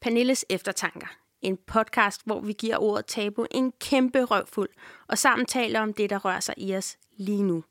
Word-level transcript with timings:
Pernilles 0.00 0.44
Eftertanker. 0.48 1.06
En 1.42 1.56
podcast, 1.56 2.22
hvor 2.24 2.40
vi 2.40 2.52
giver 2.52 2.76
ordet 2.76 3.06
tabu 3.06 3.46
en 3.50 3.72
kæmpe 3.72 4.24
røvfuld, 4.24 4.68
og 5.08 5.18
sammen 5.18 5.46
taler 5.46 5.80
om 5.80 5.92
det, 5.92 6.10
der 6.10 6.18
rører 6.18 6.40
sig 6.40 6.54
i 6.56 6.76
os 6.76 6.98
lige 7.16 7.42
nu. 7.42 7.64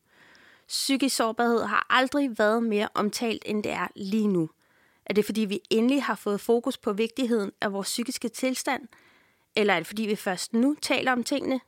Psykisk 0.67 1.15
sårbarhed 1.15 1.63
har 1.63 1.87
aldrig 1.89 2.39
været 2.39 2.63
mere 2.63 2.89
omtalt, 2.93 3.43
end 3.45 3.63
det 3.63 3.71
er 3.71 3.87
lige 3.95 4.27
nu. 4.27 4.49
Er 5.05 5.13
det 5.13 5.25
fordi, 5.25 5.41
vi 5.41 5.59
endelig 5.69 6.03
har 6.03 6.15
fået 6.15 6.41
fokus 6.41 6.77
på 6.77 6.93
vigtigheden 6.93 7.51
af 7.61 7.73
vores 7.73 7.87
psykiske 7.87 8.29
tilstand? 8.29 8.87
Eller 9.55 9.73
er 9.73 9.79
det 9.79 9.87
fordi, 9.87 10.03
vi 10.03 10.15
først 10.15 10.53
nu 10.53 10.75
taler 10.81 11.11
om 11.11 11.23
tingene? 11.23 11.59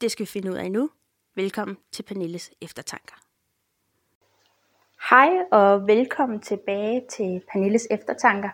Det 0.00 0.10
skal 0.10 0.26
vi 0.26 0.30
finde 0.30 0.50
ud 0.50 0.56
af 0.56 0.72
nu. 0.72 0.90
Velkommen 1.34 1.76
til 1.92 2.02
Pernilles 2.02 2.50
Eftertanker. 2.60 3.14
Hej 5.10 5.28
og 5.52 5.86
velkommen 5.86 6.40
tilbage 6.40 7.04
til 7.10 7.42
Pernilles 7.52 7.86
Eftertanker. 7.90 8.50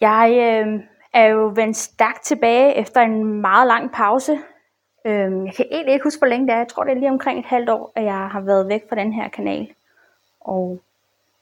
Jeg 0.00 0.30
øh, 0.30 0.80
er 1.12 1.26
jo 1.26 1.52
vendt 1.54 1.76
stærkt 1.76 2.22
tilbage 2.22 2.74
efter 2.74 3.00
en 3.00 3.40
meget 3.40 3.66
lang 3.66 3.92
pause. 3.92 4.32
Øh, 5.04 5.46
jeg 5.46 5.54
kan 5.56 5.66
egentlig 5.70 5.92
ikke 5.92 6.04
huske, 6.04 6.20
hvor 6.20 6.26
længe 6.26 6.46
det 6.46 6.52
er. 6.52 6.58
Jeg 6.58 6.68
tror, 6.68 6.84
det 6.84 6.90
er 6.90 6.94
lige 6.98 7.10
omkring 7.10 7.38
et 7.38 7.46
halvt 7.46 7.70
år, 7.70 7.92
at 7.94 8.04
jeg 8.04 8.28
har 8.28 8.40
været 8.40 8.68
væk 8.68 8.88
fra 8.88 8.96
den 8.96 9.12
her 9.12 9.28
kanal. 9.28 9.74
Og 10.40 10.80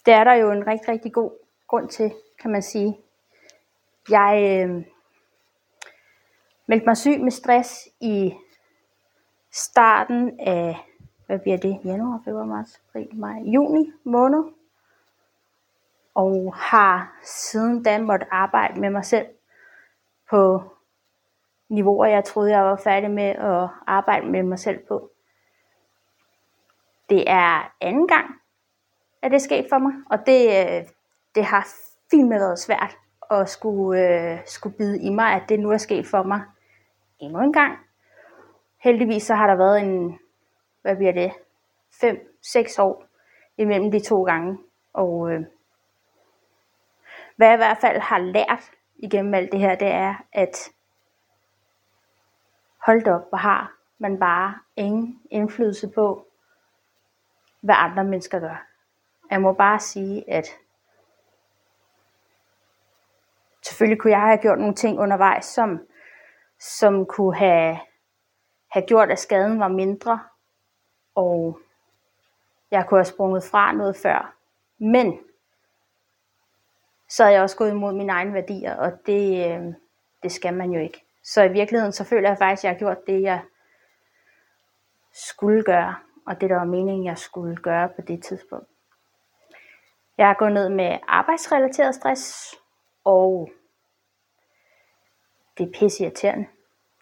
det 0.07 0.15
er 0.15 0.25
der 0.25 0.35
jo 0.35 0.51
en 0.51 0.67
rigtig, 0.67 0.89
rigtig 0.89 1.13
god 1.13 1.31
grund 1.69 1.89
til, 1.89 2.13
kan 2.41 2.51
man 2.51 2.63
sige. 2.63 2.99
Jeg 4.11 4.65
øh, 4.69 4.85
meldte 6.67 6.87
mig 6.87 6.97
syg 6.97 7.21
med 7.21 7.31
stress 7.31 7.89
i 8.01 8.35
starten 9.53 10.41
af, 10.41 10.77
hvad 11.27 11.39
bliver 11.39 11.57
det, 11.57 11.79
januar, 11.85 12.21
februar, 12.25 12.45
marts, 12.45 12.81
april, 12.89 13.09
maj, 13.13 13.39
juni 13.45 13.93
måned 14.05 14.45
og 16.15 16.55
har 16.57 17.21
siden 17.25 17.83
da 17.83 17.99
måtte 17.99 18.27
arbejde 18.31 18.81
med 18.81 18.91
mig 18.91 19.05
selv 19.05 19.27
på 20.31 20.63
niveauer, 21.69 22.07
jeg 22.07 22.25
troede, 22.25 22.51
jeg 22.51 22.65
var 22.65 22.77
færdig 22.77 23.11
med 23.11 23.29
at 23.29 23.69
arbejde 23.87 24.27
med 24.27 24.43
mig 24.43 24.59
selv 24.59 24.79
på. 24.89 25.11
Det 27.09 27.25
er 27.27 27.73
anden 27.81 28.09
gang, 28.09 28.27
at 29.23 29.31
det 29.31 29.37
er 29.37 29.41
sket 29.41 29.67
for 29.69 29.79
mig, 29.79 29.93
og 30.11 30.27
det, 30.27 30.49
øh, 30.49 30.85
det 31.35 31.45
har 31.45 31.69
fint 32.11 32.29
med 32.29 32.39
været 32.39 32.59
svært 32.59 32.99
at 33.31 33.49
skulle, 33.49 34.01
øh, 34.01 34.39
skulle 34.47 34.77
bide 34.77 35.03
i 35.03 35.11
mig, 35.11 35.33
at 35.33 35.43
det 35.49 35.61
nu 35.61 35.71
er 35.71 35.77
sket 35.77 36.07
for 36.07 36.23
mig 36.23 36.43
endnu 37.19 37.41
en 37.41 37.53
gang. 37.53 37.79
Heldigvis 38.79 39.23
så 39.23 39.35
har 39.35 39.47
der 39.47 39.55
været 39.55 39.81
en, 39.81 40.19
hvad 40.83 40.97
bliver 40.97 41.13
det, 41.13 41.33
5-6 41.91 42.83
år 42.83 43.05
imellem 43.57 43.91
de 43.91 44.01
to 44.01 44.23
gange, 44.23 44.59
og 44.93 45.33
øh, 45.33 45.45
hvad 47.43 47.49
jeg 47.49 47.57
i 47.57 47.65
hvert 47.67 47.79
fald 47.79 48.01
har 48.01 48.19
lært 48.19 48.71
igennem 48.97 49.35
alt 49.35 49.53
det 49.53 49.61
her, 49.61 49.75
det 49.75 49.89
er, 49.89 50.15
at 50.33 50.71
hold 52.87 53.07
op, 53.09 53.29
hvor 53.29 53.39
har 53.39 53.75
man 53.99 54.19
bare 54.19 54.59
ingen 54.77 55.21
indflydelse 55.31 55.91
på, 55.95 56.27
hvad 57.61 57.75
andre 57.79 58.05
mennesker 58.05 58.41
gør. 58.41 58.67
Jeg 59.31 59.41
må 59.41 59.53
bare 59.53 59.79
sige, 59.79 60.31
at 60.31 60.47
selvfølgelig 63.63 64.01
kunne 64.01 64.13
jeg 64.13 64.21
have 64.21 64.39
gjort 64.39 64.59
nogle 64.59 64.75
ting 64.75 64.99
undervejs, 64.99 65.45
som, 65.45 65.87
som 66.61 67.07
kunne 67.07 67.37
have, 67.37 67.79
have 68.71 68.87
gjort, 68.87 69.11
at 69.11 69.19
skaden 69.19 69.61
var 69.61 69.69
mindre, 69.69 70.21
og 71.15 71.61
jeg 72.71 72.87
kunne 72.89 72.99
have 72.99 73.05
sprunget 73.05 73.45
fra 73.45 73.73
noget 73.73 73.97
før. 73.97 74.35
Men 74.79 75.19
så 77.17 77.23
havde 77.23 77.35
jeg 77.35 77.43
også 77.43 77.57
gået 77.57 77.71
imod 77.71 77.93
mine 77.93 78.13
egne 78.13 78.35
værdier, 78.35 78.77
og 78.77 79.07
det, 79.07 79.51
øh, 79.51 79.75
det 80.23 80.33
skal 80.33 80.55
man 80.55 80.71
jo 80.71 80.81
ikke. 80.81 81.05
Så 81.25 81.43
i 81.43 81.53
virkeligheden, 81.53 81.93
så 81.93 82.05
føler 82.05 82.29
jeg 82.29 82.39
faktisk, 82.39 82.61
at 82.61 82.65
jeg 82.65 82.73
har 82.73 82.79
gjort 82.79 83.07
det, 83.07 83.23
jeg 83.23 83.43
skulle 85.13 85.63
gøre, 85.63 85.97
og 86.27 86.41
det, 86.41 86.51
der 86.51 86.57
var 86.57 86.65
meningen, 86.65 87.05
jeg 87.05 87.19
skulle 87.19 87.57
gøre 87.57 87.89
på 87.89 88.03
det 88.09 88.25
tidspunkt. 88.25 88.69
Jeg 90.19 90.27
har 90.27 90.35
gået 90.35 90.53
ned 90.53 90.69
med 90.69 90.99
arbejdsrelateret 91.09 91.95
stress, 91.95 92.55
og 93.05 93.51
det 95.59 95.69
er 95.69 95.79
pisse 95.79 96.05
irriterende, 96.05 96.47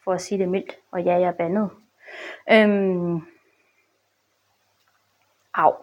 for 0.05 0.13
at 0.13 0.21
sige 0.21 0.39
det 0.39 0.49
mildt, 0.49 0.79
og 0.91 1.03
ja, 1.03 1.13
jeg 1.13 1.29
er 1.29 1.33
bandet. 1.33 1.71
Øhm, 2.51 3.27
au, 5.55 5.75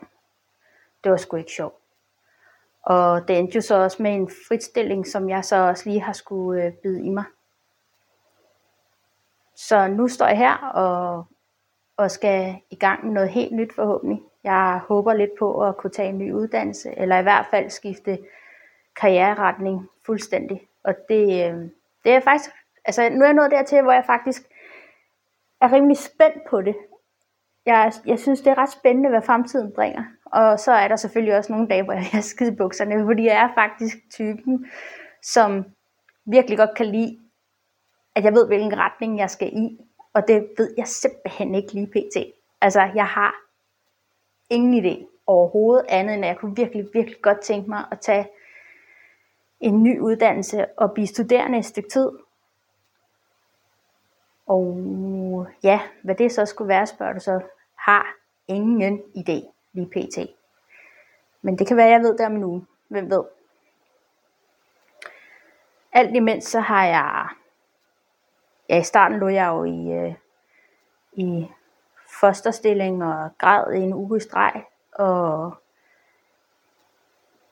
det 1.04 1.12
var 1.12 1.18
sgu 1.18 1.38
ikke 1.38 1.52
sjovt. 1.52 1.87
Og 2.88 3.28
det 3.28 3.40
endte 3.40 3.56
jo 3.56 3.62
så 3.62 3.76
også 3.76 4.04
med 4.04 4.12
en 4.14 4.30
fritstilling, 4.48 5.08
som 5.08 5.30
jeg 5.30 5.46
så 5.46 5.56
også 5.56 5.90
lige 5.90 6.02
har 6.02 6.14
skulle 6.14 6.64
øh, 6.64 6.74
bide 6.74 7.06
i 7.06 7.10
mig. 7.10 7.24
Så 9.56 9.88
nu 9.88 10.08
står 10.08 10.28
jeg 10.28 10.38
her 10.38 10.58
og, 10.58 11.26
og 11.98 12.12
skal 12.12 12.56
i 12.70 12.76
gang 12.76 13.06
med 13.06 13.14
noget 13.14 13.30
helt 13.30 13.52
nyt 13.52 13.76
forhåbentlig. 13.76 14.22
Jeg 14.44 14.82
håber 14.88 15.14
lidt 15.14 15.32
på 15.40 15.68
at 15.68 15.78
kunne 15.78 15.92
tage 15.92 16.10
en 16.10 16.18
ny 16.18 16.34
uddannelse, 16.34 16.94
eller 16.98 17.20
i 17.20 17.24
hvert 17.24 17.46
fald 17.52 17.70
skifte 17.70 18.20
karriereretning 18.96 19.90
fuldstændig. 20.06 20.68
Og 20.84 20.96
det, 21.10 21.24
øh, 21.24 21.70
det 22.04 22.12
er 22.12 22.20
faktisk, 22.20 22.50
altså 22.86 23.10
nu 23.10 23.22
er 23.22 23.26
jeg 23.26 23.34
nået 23.34 23.52
dertil, 23.52 23.82
hvor 23.82 23.92
jeg 23.92 24.04
faktisk 24.06 24.44
er 25.62 25.74
rimelig 25.74 25.98
spændt 25.98 26.44
på 26.50 26.62
det. 26.62 26.76
Jeg, 27.68 27.92
jeg 28.06 28.20
synes, 28.20 28.42
det 28.42 28.48
er 28.48 28.58
ret 28.58 28.72
spændende, 28.72 29.10
hvad 29.10 29.22
fremtiden 29.22 29.72
bringer. 29.72 30.04
Og 30.26 30.60
så 30.60 30.72
er 30.72 30.88
der 30.88 30.96
selvfølgelig 30.96 31.38
også 31.38 31.52
nogle 31.52 31.68
dage, 31.68 31.84
hvor 31.84 31.94
jeg 31.94 32.06
har 32.12 32.22
skide 32.22 32.56
bukserne, 32.56 33.06
fordi 33.06 33.24
jeg 33.26 33.36
er 33.36 33.54
faktisk 33.56 33.98
typen, 34.12 34.66
som 35.22 35.66
virkelig 36.26 36.58
godt 36.58 36.76
kan 36.76 36.86
lide, 36.86 37.20
at 38.16 38.24
jeg 38.24 38.34
ved, 38.34 38.48
hvilken 38.48 38.78
retning 38.78 39.20
jeg 39.20 39.30
skal 39.30 39.50
i. 39.54 39.80
Og 40.14 40.28
det 40.28 40.50
ved 40.58 40.74
jeg 40.78 40.88
simpelthen 40.88 41.56
ikke 41.56 41.74
lige 41.74 41.88
pt. 41.88 42.18
Altså, 42.62 42.82
jeg 42.96 43.06
har 43.06 43.36
ingen 44.50 44.86
idé 44.86 45.06
overhovedet 45.28 45.86
andet, 45.90 46.16
end 46.16 46.26
at 46.26 46.30
jeg 46.30 46.38
kunne 46.38 46.56
virkelig, 46.56 46.88
virkelig 46.94 47.22
godt 47.22 47.42
tænke 47.42 47.70
mig 47.70 47.86
at 47.92 48.00
tage 48.00 48.28
en 49.60 49.84
ny 49.84 50.00
uddannelse 50.00 50.66
og 50.78 50.92
blive 50.92 51.08
studerende 51.08 51.58
et 51.58 51.66
stykke 51.66 51.90
tid. 51.90 52.10
Og 54.48 55.48
ja, 55.64 55.80
hvad 56.04 56.16
det 56.16 56.32
så 56.32 56.46
skulle 56.46 56.68
være, 56.68 56.88
spørger 56.88 57.14
du 57.14 57.20
så, 57.20 57.42
har 57.88 58.16
ingen 58.48 59.02
idé 59.16 59.52
lige 59.74 59.88
pt. 59.88 60.18
Men 61.42 61.60
det 61.60 61.68
kan 61.68 61.78
være, 61.78 61.90
jeg 61.90 62.00
ved 62.00 62.18
det 62.18 62.26
om 62.26 62.36
en 62.36 62.44
uge. 62.44 62.66
Hvem 62.88 63.10
ved? 63.10 63.24
Alt 65.94 66.16
imens 66.16 66.44
så 66.44 66.60
har 66.60 66.86
jeg... 66.86 67.28
Ja, 68.70 68.80
i 68.80 68.84
starten 68.84 69.20
lå 69.20 69.28
jeg 69.28 69.48
jo 69.48 69.64
i, 69.64 69.92
øh, 69.92 70.14
i 71.14 71.48
fosterstilling 72.20 73.04
og 73.04 73.30
græd 73.38 73.74
i 73.74 73.78
en 73.78 73.94
uge 73.94 74.18
i 74.18 74.20
streg. 74.20 74.64
Og 74.92 75.54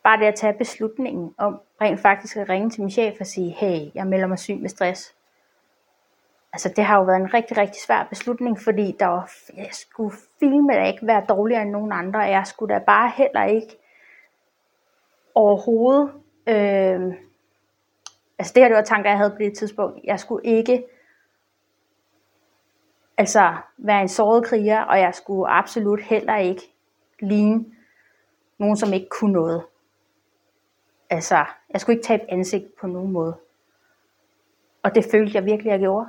bare 0.04 0.20
det 0.20 0.26
at 0.26 0.36
tage 0.36 0.58
beslutningen 0.58 1.36
om 1.38 1.62
rent 1.82 2.00
faktisk 2.00 2.38
at 2.38 2.50
ringe 2.50 2.70
til 2.70 2.82
min 2.82 2.92
chef 2.92 3.16
og 3.20 3.26
sige, 3.26 3.52
hey, 3.52 3.92
jeg 3.96 4.08
melder 4.08 4.28
mig 4.28 4.40
syg 4.40 4.58
med 4.62 4.70
stress 4.70 5.16
altså 6.56 6.70
det 6.76 6.84
har 6.84 6.98
jo 6.98 7.04
været 7.04 7.22
en 7.22 7.34
rigtig, 7.34 7.58
rigtig 7.58 7.82
svær 7.82 8.08
beslutning, 8.10 8.60
fordi 8.60 8.96
der 9.00 9.06
var, 9.06 9.32
jeg 9.56 9.70
skulle 9.72 10.16
filme 10.40 10.74
da 10.74 10.86
ikke 10.86 11.08
være 11.08 11.26
dårligere 11.30 11.62
end 11.62 11.72
nogen 11.72 11.92
andre, 11.92 12.20
og 12.20 12.30
jeg 12.30 12.48
skulle 12.48 12.74
da 12.74 12.80
bare 12.80 13.12
heller 13.18 13.44
ikke 13.44 13.78
overhovedet, 15.36 16.12
øh, 16.48 17.14
altså 18.40 18.54
det 18.54 18.64
her 18.64 18.68
det 18.68 18.76
var 18.76 18.82
tanker, 18.82 19.10
jeg 19.10 19.18
havde 19.18 19.32
på 19.32 19.38
det 19.40 19.58
tidspunkt, 19.58 20.00
jeg 20.04 20.20
skulle 20.20 20.46
ikke 20.46 20.86
altså 23.18 23.56
være 23.78 24.02
en 24.02 24.10
såret 24.10 24.46
kriger, 24.46 24.82
og 24.82 25.00
jeg 25.00 25.16
skulle 25.16 25.50
absolut 25.50 26.02
heller 26.02 26.38
ikke 26.38 26.62
ligne 27.20 27.66
nogen, 28.58 28.78
som 28.78 28.94
ikke 28.94 29.10
kunne 29.10 29.34
noget. 29.34 29.66
Altså, 31.10 31.46
jeg 31.70 31.82
skulle 31.82 31.96
ikke 31.96 32.08
tabe 32.08 32.24
ansigt 32.30 32.76
på 32.82 32.88
nogen 32.88 33.12
måde. 33.12 33.38
Og 34.84 34.96
det 34.96 35.06
følte 35.12 35.32
jeg 35.36 35.46
virkelig, 35.46 35.72
jeg 35.72 35.80
gjorde 35.80 36.08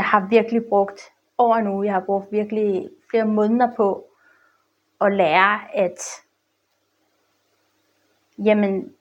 jeg 0.00 0.08
har 0.08 0.26
virkelig 0.30 0.64
brugt 0.68 1.00
over 1.38 1.56
en 1.56 1.66
uge, 1.66 1.86
jeg 1.86 1.94
har 1.94 2.04
brugt 2.06 2.32
virkelig 2.32 2.90
flere 3.10 3.24
måneder 3.24 3.74
på 3.76 4.06
at 5.00 5.12
lære, 5.12 5.76
at 5.76 6.00
jamen, 8.38 8.94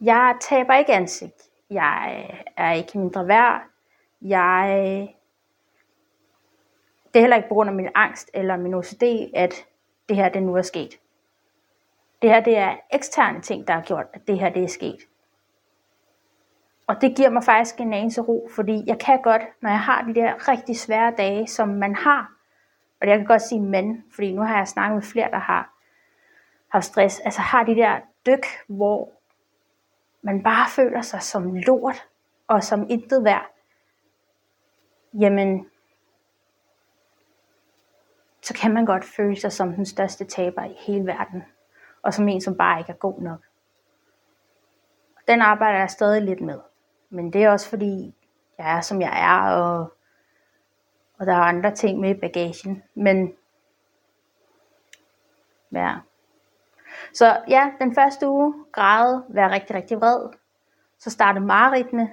jeg 0.00 0.36
taber 0.40 0.74
ikke 0.74 0.92
ansigt. 0.92 1.42
Jeg 1.70 2.26
øh, 2.30 2.40
er 2.56 2.72
ikke 2.72 2.98
mindre 2.98 3.28
værd. 3.28 3.62
Jeg, 4.22 4.76
øh, 4.78 5.08
det 7.04 7.16
er 7.16 7.20
heller 7.20 7.36
ikke 7.36 7.48
på 7.48 7.54
grund 7.54 7.70
af 7.70 7.76
min 7.76 7.88
angst 7.94 8.30
eller 8.34 8.56
min 8.56 8.74
OCD, 8.74 9.02
at 9.34 9.54
det 10.08 10.16
her 10.16 10.28
det 10.28 10.42
nu 10.42 10.54
er 10.54 10.62
sket. 10.62 11.00
Det 12.22 12.30
her 12.30 12.40
det 12.40 12.56
er 12.56 12.76
eksterne 12.92 13.40
ting, 13.40 13.68
der 13.68 13.74
har 13.74 13.82
gjort, 13.82 14.06
at 14.12 14.26
det 14.26 14.38
her 14.38 14.48
det 14.48 14.62
er 14.62 14.68
sket. 14.68 15.00
Og 16.86 17.00
det 17.00 17.16
giver 17.16 17.30
mig 17.30 17.44
faktisk 17.44 17.80
en 17.80 17.92
anelse 17.92 18.20
ro, 18.20 18.48
fordi 18.54 18.82
jeg 18.86 18.98
kan 18.98 19.22
godt, 19.22 19.42
når 19.62 19.70
jeg 19.70 19.80
har 19.80 20.02
de 20.02 20.14
der 20.14 20.48
rigtig 20.48 20.76
svære 20.76 21.14
dage, 21.16 21.46
som 21.46 21.68
man 21.68 21.94
har, 21.94 22.32
og 23.00 23.08
jeg 23.08 23.18
kan 23.18 23.26
godt 23.26 23.42
sige 23.42 23.60
men, 23.60 24.04
fordi 24.14 24.32
nu 24.32 24.42
har 24.42 24.56
jeg 24.56 24.68
snakket 24.68 24.94
med 24.94 25.02
flere, 25.02 25.30
der 25.30 25.38
har, 25.38 25.72
har 26.68 26.80
stress, 26.80 27.20
altså 27.20 27.40
har 27.40 27.64
de 27.64 27.74
der 27.74 28.00
dyk, 28.26 28.46
hvor 28.68 29.12
man 30.22 30.42
bare 30.42 30.70
føler 30.70 31.00
sig 31.00 31.22
som 31.22 31.54
lort 31.54 32.08
og 32.48 32.64
som 32.64 32.86
intet 32.90 33.24
værd, 33.24 33.50
jamen, 35.14 35.70
så 38.42 38.54
kan 38.54 38.74
man 38.74 38.86
godt 38.86 39.04
føle 39.04 39.36
sig 39.36 39.52
som 39.52 39.74
den 39.74 39.86
største 39.86 40.24
taber 40.24 40.64
i 40.64 40.76
hele 40.86 41.06
verden, 41.06 41.44
og 42.02 42.14
som 42.14 42.28
en, 42.28 42.40
som 42.40 42.56
bare 42.56 42.78
ikke 42.78 42.92
er 42.92 42.96
god 42.96 43.20
nok. 43.20 43.40
Den 45.28 45.40
arbejder 45.40 45.78
jeg 45.78 45.90
stadig 45.90 46.22
lidt 46.22 46.40
med, 46.40 46.60
men 47.10 47.32
det 47.32 47.44
er 47.44 47.50
også 47.50 47.68
fordi, 47.68 48.14
jeg 48.58 48.76
er 48.76 48.80
som 48.80 49.00
jeg 49.00 49.22
er, 49.22 49.50
og, 49.56 49.92
og 51.18 51.26
der 51.26 51.32
er 51.32 51.40
andre 51.40 51.74
ting 51.74 52.00
med 52.00 52.10
i 52.10 52.20
bagagen, 52.20 52.82
men 52.94 53.34
ja. 55.72 55.94
Så 57.12 57.38
ja, 57.48 57.70
den 57.80 57.94
første 57.94 58.28
uge 58.28 58.54
græde, 58.72 59.24
være 59.28 59.50
rigtig, 59.50 59.76
rigtig 59.76 60.00
vred. 60.00 60.28
Så 60.98 61.10
startede 61.10 61.44
mareridtene, 61.44 62.10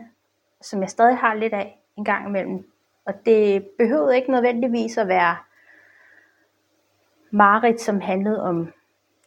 som 0.62 0.82
jeg 0.82 0.90
stadig 0.90 1.18
har 1.18 1.34
lidt 1.34 1.54
af 1.54 1.80
en 1.98 2.06
gang 2.06 2.28
imellem. 2.28 2.72
Og 3.06 3.14
det 3.26 3.70
behøvede 3.78 4.16
ikke 4.16 4.32
nødvendigvis 4.32 4.98
at 4.98 5.08
være 5.08 5.38
mareridt, 7.32 7.82
som 7.82 8.02
handlede 8.02 8.44
om 8.44 8.74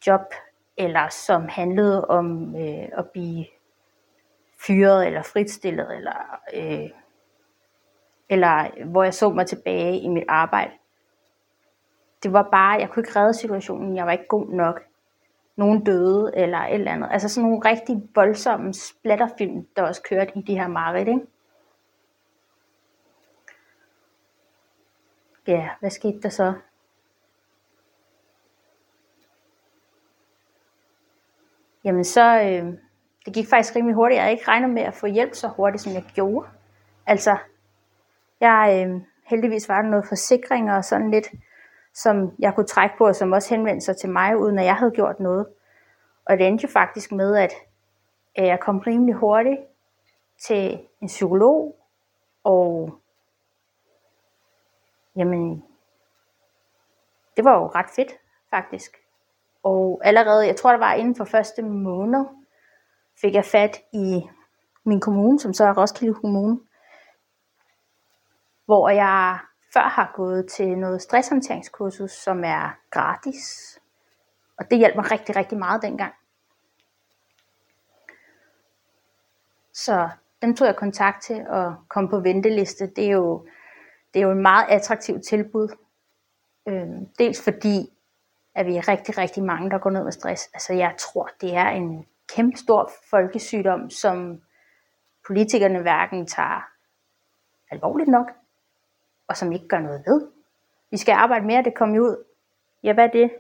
job, 0.06 0.34
eller 0.76 1.08
som 1.08 1.48
handlede 1.48 2.04
om 2.04 2.56
øh, 2.56 2.88
at 2.92 3.10
blive 3.10 3.46
fyret, 4.58 5.06
eller 5.06 5.22
fritstillet, 5.22 5.96
eller, 5.96 6.40
øh, 6.54 6.90
eller 8.28 8.84
hvor 8.84 9.02
jeg 9.02 9.14
så 9.14 9.30
mig 9.30 9.46
tilbage 9.46 10.00
i 10.00 10.08
mit 10.08 10.24
arbejde. 10.28 10.72
Det 12.22 12.32
var 12.32 12.48
bare, 12.52 12.80
jeg 12.80 12.90
kunne 12.90 13.00
ikke 13.00 13.18
redde 13.18 13.34
situationen, 13.34 13.96
jeg 13.96 14.06
var 14.06 14.12
ikke 14.12 14.28
god 14.28 14.48
nok. 14.48 14.82
Nogen 15.56 15.84
døde, 15.84 16.32
eller 16.36 16.58
et 16.58 16.74
eller 16.74 16.92
andet. 16.92 17.08
Altså 17.12 17.28
sådan 17.28 17.50
nogle 17.50 17.70
rigtig 17.70 18.08
voldsomme 18.14 18.74
splatterfilm, 18.74 19.66
der 19.76 19.82
også 19.82 20.02
kørte 20.02 20.38
i 20.38 20.42
de 20.42 20.58
her 20.58 20.68
mareridt, 20.68 21.08
ikke? 21.08 21.26
Ja, 25.46 25.68
hvad 25.80 25.90
skete 25.90 26.20
der 26.20 26.28
så? 26.28 26.54
Jamen 31.84 32.04
så, 32.04 32.40
øh, 32.42 32.78
det 33.26 33.34
gik 33.34 33.48
faktisk 33.50 33.76
rimelig 33.76 33.94
hurtigt. 33.94 34.16
Jeg 34.16 34.24
havde 34.24 34.32
ikke 34.32 34.48
regnet 34.48 34.70
med 34.70 34.82
at 34.82 34.94
få 34.94 35.06
hjælp 35.06 35.34
så 35.34 35.48
hurtigt, 35.48 35.82
som 35.82 35.92
jeg 35.92 36.04
gjorde. 36.14 36.48
Altså, 37.06 37.36
jeg 38.40 38.86
øh, 38.86 39.00
heldigvis 39.24 39.68
var 39.68 39.82
der 39.82 39.88
noget 39.88 40.08
forsikring 40.08 40.72
og 40.72 40.84
sådan 40.84 41.10
lidt, 41.10 41.28
som 41.94 42.32
jeg 42.38 42.54
kunne 42.54 42.66
trække 42.66 42.94
på, 42.98 43.06
og 43.06 43.16
som 43.16 43.32
også 43.32 43.54
henvendte 43.54 43.86
sig 43.86 43.96
til 43.96 44.10
mig, 44.10 44.36
uden 44.36 44.58
at 44.58 44.64
jeg 44.64 44.76
havde 44.76 44.90
gjort 44.90 45.20
noget. 45.20 45.46
Og 46.24 46.38
det 46.38 46.46
endte 46.46 46.62
jo 46.62 46.68
faktisk 46.68 47.12
med, 47.12 47.36
at 47.36 47.52
øh, 48.38 48.46
jeg 48.46 48.60
kom 48.60 48.78
rimelig 48.78 49.14
hurtigt 49.14 49.60
til 50.46 50.80
en 51.02 51.08
psykolog, 51.08 51.76
og 52.44 52.98
jamen, 55.16 55.64
det 57.36 57.44
var 57.44 57.58
jo 57.58 57.66
ret 57.66 57.90
fedt, 57.96 58.12
faktisk. 58.50 58.96
Og 59.62 60.00
allerede, 60.04 60.46
jeg 60.46 60.56
tror 60.56 60.70
det 60.70 60.80
var 60.80 60.94
inden 60.94 61.14
for 61.16 61.24
første 61.24 61.62
måned, 61.62 62.24
fik 63.20 63.34
jeg 63.34 63.44
fat 63.44 63.76
i 63.92 64.22
min 64.84 65.00
kommune, 65.00 65.40
som 65.40 65.52
så 65.52 65.64
er 65.64 65.80
Roskilde 65.80 66.14
Kommune, 66.14 66.60
hvor 68.64 68.88
jeg 68.88 69.38
før 69.72 69.88
har 69.88 70.12
gået 70.16 70.50
til 70.50 70.78
noget 70.78 71.02
stresshåndteringskursus, 71.02 72.10
som 72.10 72.44
er 72.44 72.78
gratis. 72.90 73.78
Og 74.58 74.70
det 74.70 74.78
hjalp 74.78 74.96
mig 74.96 75.10
rigtig, 75.10 75.36
rigtig 75.36 75.58
meget 75.58 75.82
dengang. 75.82 76.14
Så 79.72 80.08
dem 80.42 80.56
tog 80.56 80.66
jeg 80.66 80.76
kontakt 80.76 81.22
til 81.22 81.46
og 81.48 81.74
kom 81.88 82.08
på 82.08 82.20
venteliste. 82.20 82.86
Det 82.86 83.06
er 83.06 83.10
jo, 83.10 83.46
det 84.14 84.20
er 84.20 84.24
jo 84.24 84.30
et 84.30 84.36
meget 84.36 84.66
attraktivt 84.68 85.26
tilbud. 85.26 85.68
Øh, 86.68 86.88
dels 87.18 87.44
fordi, 87.44 87.92
at 88.54 88.66
vi 88.66 88.76
er 88.76 88.88
rigtig, 88.88 89.18
rigtig 89.18 89.42
mange, 89.42 89.70
der 89.70 89.78
går 89.78 89.90
ned 89.90 90.04
med 90.04 90.12
stress. 90.12 90.50
Altså 90.54 90.72
jeg 90.72 90.94
tror, 90.98 91.30
det 91.40 91.54
er 91.54 91.68
en 91.68 92.06
kæmpe 92.34 92.56
stor 92.56 92.90
folkesygdom, 93.10 93.90
som 93.90 94.42
politikerne 95.26 95.82
hverken 95.82 96.26
tager 96.26 96.68
alvorligt 97.70 98.08
nok, 98.08 98.30
og 99.28 99.36
som 99.36 99.52
ikke 99.52 99.68
gør 99.68 99.78
noget 99.78 100.02
ved. 100.06 100.28
Vi 100.90 100.96
skal 100.96 101.12
arbejde 101.12 101.46
mere, 101.46 101.62
det 101.62 101.74
kom 101.74 101.94
jo 101.94 102.02
ud. 102.02 102.24
Ja, 102.82 102.92
hvad 102.94 103.04
er 103.04 103.10
det? 103.10 103.30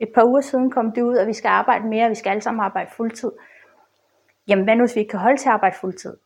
Et 0.00 0.08
par 0.14 0.24
uger 0.24 0.40
siden 0.40 0.70
kom 0.70 0.92
det 0.92 1.02
ud, 1.02 1.16
at 1.16 1.26
vi 1.26 1.32
skal 1.32 1.48
arbejde 1.48 1.88
mere, 1.88 2.04
og 2.04 2.10
vi 2.10 2.14
skal 2.14 2.30
alle 2.30 2.42
sammen 2.42 2.64
arbejde 2.64 2.90
fuldtid. 2.96 3.32
Jamen 4.48 4.64
hvad 4.64 4.76
nu, 4.76 4.82
hvis 4.82 4.94
vi 4.94 5.00
ikke 5.00 5.10
kan 5.10 5.20
holde 5.20 5.36
til 5.36 5.48
at 5.48 5.52
arbejde 5.52 5.76
fuldtid? 5.80 6.16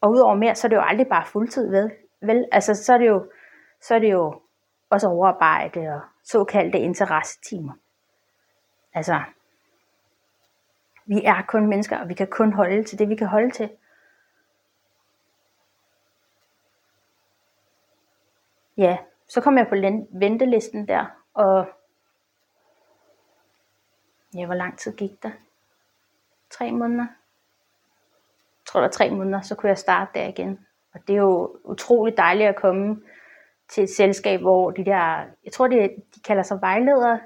Og 0.00 0.10
udover 0.10 0.34
mere, 0.34 0.54
så 0.54 0.66
er 0.66 0.68
det 0.68 0.76
jo 0.76 0.82
aldrig 0.82 1.06
bare 1.08 1.26
fuldtid, 1.26 1.70
vel? 1.70 1.92
vel? 2.20 2.48
Altså, 2.52 2.74
så 2.74 2.94
er 2.94 2.98
det 2.98 3.06
jo, 3.06 3.30
så 3.80 3.94
er 3.94 3.98
det 3.98 4.12
jo 4.12 4.40
også 4.90 5.08
overarbejde 5.08 5.80
og 5.80 6.00
såkaldte 6.24 6.78
interessetimer. 6.78 7.72
Altså, 8.94 9.20
vi 11.06 11.24
er 11.24 11.42
kun 11.48 11.66
mennesker, 11.66 11.98
og 11.98 12.08
vi 12.08 12.14
kan 12.14 12.26
kun 12.26 12.52
holde 12.52 12.84
til 12.84 12.98
det, 12.98 13.08
vi 13.08 13.16
kan 13.16 13.26
holde 13.26 13.50
til. 13.50 13.70
Ja, 18.76 18.98
så 19.28 19.40
kom 19.40 19.58
jeg 19.58 19.68
på 19.68 19.74
ventelisten 20.10 20.88
der, 20.88 21.06
og 21.34 21.68
ja, 24.34 24.46
hvor 24.46 24.54
lang 24.54 24.78
tid 24.78 24.96
gik 24.96 25.22
der? 25.22 25.30
Tre 26.50 26.72
måneder? 26.72 27.06
Jeg 28.58 28.66
tror, 28.66 28.80
der 28.80 28.88
tre 28.88 29.10
måneder, 29.10 29.40
så 29.40 29.54
kunne 29.54 29.68
jeg 29.68 29.78
starte 29.78 30.10
der 30.14 30.28
igen. 30.28 30.66
Og 30.94 31.00
det 31.06 31.12
er 31.12 31.20
jo 31.20 31.56
utroligt 31.64 32.16
dejligt 32.16 32.48
at 32.48 32.56
komme 32.56 33.02
til 33.68 33.84
et 33.84 33.90
selskab, 33.90 34.40
hvor 34.40 34.70
de 34.70 34.84
der, 34.84 35.24
jeg 35.44 35.52
tror, 35.52 35.68
de, 35.68 35.76
de 36.14 36.20
kalder 36.24 36.42
sig 36.42 36.60
vejledere, 36.60 37.20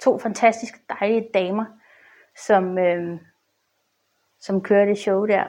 to 0.00 0.18
fantastiske 0.18 0.78
dejlige 0.88 1.28
damer, 1.34 1.64
som, 2.36 2.78
øh, 2.78 3.18
som 4.40 4.62
kørte 4.62 4.90
det 4.90 4.98
show 4.98 5.26
der. 5.26 5.44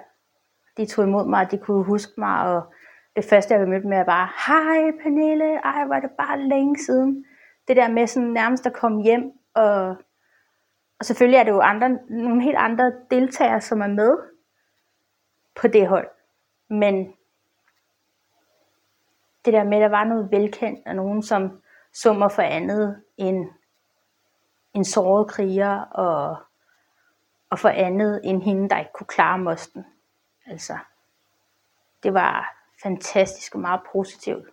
De 0.77 0.85
tog 0.85 1.05
imod 1.05 1.27
mig, 1.27 1.45
og 1.45 1.51
de 1.51 1.57
kunne 1.57 1.83
huske 1.83 2.11
mig, 2.17 2.41
og 2.41 2.73
det 3.15 3.25
første, 3.25 3.53
jeg 3.53 3.67
mødte 3.67 3.87
med, 3.87 3.97
var 3.97 4.03
bare, 4.03 4.29
hej 4.47 4.91
Pernille, 5.03 5.55
ej, 5.55 5.85
var 5.85 5.99
det 5.99 6.09
bare 6.11 6.39
længe 6.39 6.77
siden. 6.77 7.25
Det 7.67 7.75
der 7.75 7.89
med 7.89 8.07
sådan 8.07 8.29
nærmest 8.29 8.65
at 8.65 8.73
komme 8.73 9.03
hjem, 9.03 9.31
og, 9.53 9.95
og 10.99 11.05
selvfølgelig 11.05 11.37
er 11.37 11.43
det 11.43 11.51
jo 11.51 11.59
andre, 11.59 11.89
nogle 12.09 12.43
helt 12.43 12.57
andre 12.57 12.93
deltagere, 13.11 13.61
som 13.61 13.81
er 13.81 13.87
med 13.87 14.17
på 15.55 15.67
det 15.67 15.87
hold. 15.87 16.09
Men 16.69 17.13
det 19.45 19.53
der 19.53 19.63
med, 19.63 19.77
at 19.77 19.81
der 19.81 19.89
var 19.89 20.03
noget 20.03 20.31
velkendt, 20.31 20.87
og 20.87 20.95
nogen, 20.95 21.23
som 21.23 21.61
summer 21.93 22.27
for 22.27 22.41
andet 22.41 23.03
end 23.17 23.49
en 24.73 24.85
såret 24.85 25.27
kriger, 25.29 25.79
og, 25.79 26.37
og 27.49 27.59
for 27.59 27.69
andet 27.69 28.21
end 28.23 28.43
hende, 28.43 28.69
der 28.69 28.79
ikke 28.79 28.91
kunne 28.93 29.07
klare 29.07 29.39
mosten. 29.39 29.85
Altså, 30.45 30.77
det 32.03 32.13
var 32.13 32.55
fantastisk 32.83 33.55
og 33.55 33.61
meget 33.61 33.81
positivt. 33.91 34.45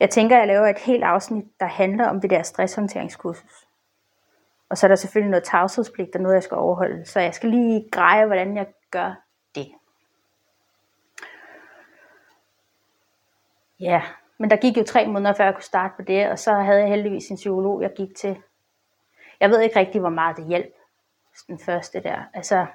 Jeg 0.00 0.10
tænker, 0.10 0.36
at 0.36 0.40
jeg 0.40 0.48
laver 0.48 0.66
et 0.66 0.78
helt 0.78 1.04
afsnit, 1.04 1.44
der 1.60 1.66
handler 1.66 2.08
om 2.08 2.20
det 2.20 2.30
der 2.30 2.42
stresshåndteringskursus. 2.42 3.66
Og 4.68 4.78
så 4.78 4.86
er 4.86 4.88
der 4.88 4.96
selvfølgelig 4.96 5.30
noget 5.30 5.44
tavshedspligt 5.44 6.16
og 6.16 6.20
noget, 6.20 6.34
jeg 6.34 6.42
skal 6.42 6.56
overholde. 6.56 7.06
Så 7.06 7.20
jeg 7.20 7.34
skal 7.34 7.50
lige 7.50 7.88
greje, 7.90 8.26
hvordan 8.26 8.56
jeg 8.56 8.66
gør 8.90 9.14
det. 9.54 9.72
Ja, 13.80 14.02
men 14.38 14.50
der 14.50 14.56
gik 14.56 14.76
jo 14.76 14.84
tre 14.84 15.06
måneder, 15.06 15.34
før 15.34 15.44
jeg 15.44 15.54
kunne 15.54 15.62
starte 15.62 15.94
på 15.96 16.02
det, 16.02 16.30
og 16.30 16.38
så 16.38 16.54
havde 16.54 16.80
jeg 16.80 16.88
heldigvis 16.88 17.28
en 17.30 17.36
psykolog, 17.36 17.82
jeg 17.82 17.92
gik 17.96 18.16
til. 18.16 18.42
Jeg 19.40 19.50
ved 19.50 19.60
ikke 19.60 19.78
rigtig, 19.78 20.00
hvor 20.00 20.10
meget 20.10 20.36
det 20.36 20.46
hjalp, 20.46 20.74
den 21.46 21.58
første 21.58 22.00
der. 22.00 22.22
Altså, 22.34 22.66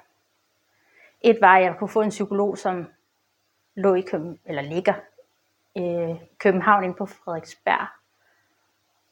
et 1.20 1.38
var, 1.40 1.56
at 1.56 1.62
jeg 1.62 1.74
kunne 1.78 1.88
få 1.88 2.00
en 2.00 2.10
psykolog, 2.10 2.58
som 2.58 2.86
lå 3.74 3.94
i 3.94 4.00
København, 4.00 4.38
eller 4.44 4.62
ligger 4.62 4.94
i 5.74 6.16
København 6.38 6.84
inde 6.84 6.94
på 6.94 7.06
Frederiksberg. 7.06 7.86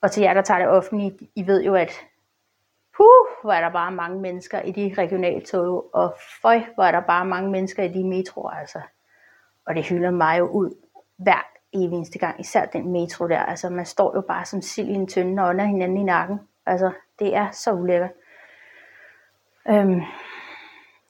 Og 0.00 0.10
til 0.10 0.22
jer, 0.22 0.34
der 0.34 0.42
tager 0.42 0.58
det 0.58 0.68
offentligt, 0.68 1.22
I 1.34 1.46
ved 1.46 1.64
jo, 1.64 1.74
at 1.74 1.92
puh, 2.96 3.42
hvor 3.42 3.52
er 3.52 3.60
der 3.60 3.70
bare 3.70 3.92
mange 3.92 4.20
mennesker 4.20 4.60
i 4.60 4.72
de 4.72 4.94
regionaltog, 4.98 5.94
og 5.94 6.14
føj, 6.42 6.60
hvor 6.74 6.84
er 6.84 6.92
der 6.92 7.00
bare 7.00 7.24
mange 7.24 7.50
mennesker 7.50 7.82
i 7.82 7.88
de 7.88 8.04
metroer, 8.04 8.50
altså. 8.50 8.80
Og 9.66 9.74
det 9.74 9.88
hylder 9.88 10.10
mig 10.10 10.38
jo 10.38 10.46
ud 10.46 10.74
hver 11.16 11.46
eneste 11.72 12.18
gang, 12.18 12.40
især 12.40 12.64
den 12.64 12.92
metro 12.92 13.28
der. 13.28 13.38
Altså, 13.38 13.70
man 13.70 13.86
står 13.86 14.16
jo 14.16 14.20
bare 14.20 14.44
som 14.44 14.62
sild 14.62 14.88
i 14.88 14.92
en 14.92 15.06
tynde 15.06 15.42
og 15.42 15.48
under 15.48 15.64
hinanden 15.64 15.98
i 15.98 16.02
nakken. 16.02 16.40
Altså, 16.66 16.92
det 17.18 17.36
er 17.36 17.50
så 17.50 17.72
ulækkert. 17.72 18.10
Øhm, 19.68 20.00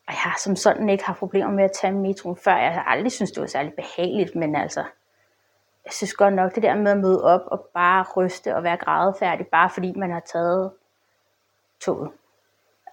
og 0.06 0.12
jeg 0.12 0.16
har 0.16 0.38
som 0.38 0.56
sådan 0.56 0.88
ikke 0.88 1.04
haft 1.04 1.18
problemer 1.18 1.50
med 1.50 1.64
at 1.64 1.72
tage 1.72 1.92
metroen 1.92 2.36
før. 2.36 2.56
Jeg 2.56 2.74
har 2.74 2.82
aldrig 2.84 3.12
syntes, 3.12 3.32
det 3.32 3.40
var 3.40 3.46
særlig 3.46 3.74
behageligt, 3.74 4.34
men 4.34 4.56
altså, 4.56 4.84
jeg 5.84 5.92
synes 5.92 6.14
godt 6.14 6.34
nok, 6.34 6.54
det 6.54 6.62
der 6.62 6.74
med 6.74 6.90
at 6.90 6.98
møde 6.98 7.24
op 7.24 7.40
og 7.46 7.70
bare 7.74 8.04
ryste 8.16 8.56
og 8.56 8.62
være 8.62 8.76
grædefærdig, 8.76 9.46
bare 9.46 9.70
fordi 9.70 9.92
man 9.96 10.10
har 10.10 10.20
taget 10.20 10.72
toget. 11.80 12.12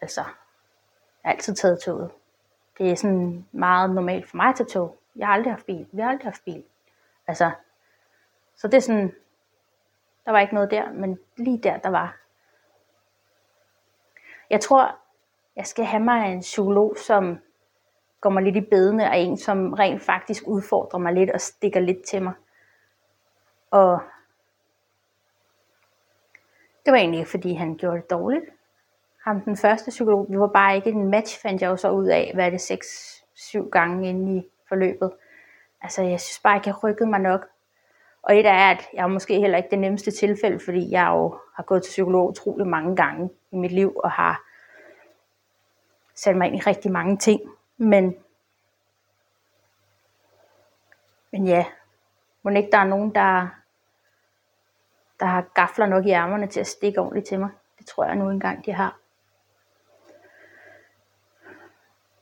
Altså, 0.02 0.22
jeg 0.22 1.30
har 1.30 1.32
altid 1.32 1.56
taget 1.56 1.82
toget. 1.82 2.12
Det 2.78 2.92
er 2.92 2.96
sådan 2.96 3.46
meget 3.52 3.90
normalt 3.90 4.30
for 4.30 4.38
mig 4.38 4.48
at 4.48 4.56
tage 4.56 4.70
tog. 4.70 4.98
Jeg 5.16 5.28
har 5.28 5.34
aldrig 5.34 5.54
haft 5.54 5.66
bil. 5.66 5.88
Vi 5.92 6.02
har 6.02 6.10
aldrig 6.10 6.26
haft 6.26 6.46
bil. 6.46 6.64
Altså, 7.28 7.52
så 8.56 8.68
det 8.68 8.78
er 8.78 8.82
sådan, 8.82 9.16
der 10.26 10.32
var 10.32 10.40
ikke 10.40 10.54
noget 10.54 10.72
der, 10.72 10.92
men 10.92 11.20
lige 11.38 11.62
der, 11.64 11.78
der 11.78 11.90
var. 11.90 12.18
Jeg 14.50 14.62
tror, 14.62 15.00
jeg 15.60 15.68
skal 15.68 15.86
have 15.86 16.04
mig 16.04 16.34
en 16.34 16.40
psykolog, 16.40 16.98
som 16.98 17.40
går 18.22 18.30
mig 18.30 18.44
lidt 18.44 18.56
i 18.56 18.62
bedene, 18.62 19.10
og 19.10 19.20
en, 19.20 19.38
som 19.38 19.74
rent 19.74 20.02
faktisk 20.02 20.44
udfordrer 20.48 21.00
mig 21.00 21.14
lidt 21.14 21.30
og 21.30 21.42
stikker 21.42 21.80
lidt 21.80 22.04
til 22.04 22.24
mig. 22.24 22.34
Og 23.72 24.00
det 26.86 26.92
var 26.92 26.98
egentlig 26.98 27.20
ikke, 27.20 27.32
fordi 27.32 27.54
han 27.54 27.76
gjorde 27.76 27.98
det 28.02 28.10
dårligt. 28.10 28.46
Ham 29.24 29.42
den 29.42 29.58
første 29.58 29.90
psykolog, 29.90 30.26
vi 30.30 30.40
var 30.40 30.48
bare 30.48 30.76
ikke 30.76 30.90
en 30.90 31.10
match, 31.12 31.42
fandt 31.42 31.62
jeg 31.62 31.70
jo 31.70 31.78
så 31.78 31.90
ud 31.92 32.08
af, 32.08 32.32
hvad 32.34 32.46
er 32.46 32.50
det, 32.50 32.72
6-7 32.72 33.70
gange 33.70 34.10
inde 34.10 34.38
i 34.38 34.50
forløbet. 34.68 35.12
Altså, 35.82 36.04
jeg 36.04 36.20
synes 36.20 36.40
bare 36.40 36.58
ikke, 36.58 36.68
jeg 36.68 36.84
rykkede 36.84 37.10
mig 37.10 37.20
nok. 37.20 37.48
Og 38.22 38.38
et 38.38 38.46
er, 38.46 38.72
at 38.72 38.88
jeg 38.94 39.04
er 39.04 39.08
måske 39.08 39.40
heller 39.40 39.58
ikke 39.58 39.70
det 39.70 39.80
nemmeste 39.80 40.12
tilfælde, 40.12 40.60
fordi 40.66 40.92
jeg 40.92 41.08
jo 41.08 41.38
har 41.56 41.64
gået 41.64 41.84
til 41.84 41.90
psykolog 41.90 42.30
utrolig 42.30 42.68
mange 42.68 42.96
gange 42.96 43.30
i 43.52 43.56
mit 43.56 43.72
liv, 43.72 43.96
og 44.04 44.12
har 44.12 44.49
satte 46.20 46.38
mig 46.38 46.48
ind 46.48 46.56
i 46.56 46.60
rigtig 46.60 46.92
mange 46.92 47.18
ting. 47.18 47.42
Men, 47.78 48.16
men 51.32 51.48
ja, 51.48 51.66
må 52.42 52.50
ikke 52.50 52.72
der 52.72 52.78
er 52.78 52.88
nogen, 52.88 53.16
der, 53.16 53.48
der 55.20 55.26
har 55.26 55.42
gafler 55.54 55.86
nok 55.86 56.06
i 56.06 56.12
ærmerne 56.12 56.48
til 56.48 56.60
at 56.60 56.68
stikke 56.68 57.00
ordentligt 57.00 57.28
til 57.28 57.40
mig. 57.40 57.50
Det 57.78 57.88
tror 57.88 58.06
jeg 58.06 58.16
nu 58.16 58.30
engang, 58.30 58.66
de 58.66 58.74
har. 58.74 58.98